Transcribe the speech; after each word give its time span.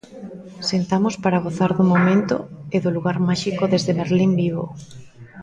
Sentamos 0.69 1.15
para 1.23 1.43
gozar 1.45 1.71
do 1.77 1.83
momento 1.91 2.35
e 2.75 2.77
do 2.83 2.93
lugar 2.95 3.17
máxico 3.27 3.63
deste 3.71 3.91
Merlín 3.99 4.31
vivo. 4.41 4.65